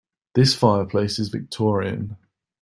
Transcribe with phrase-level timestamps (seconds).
[0.33, 2.17] This fireplace is Victorian.